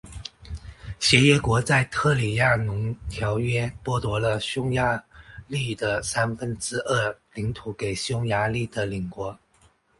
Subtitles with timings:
[0.99, 5.03] 协约国在特里亚农条约剥夺了匈牙
[5.45, 9.37] 利的三分之二领土给匈牙利的邻国。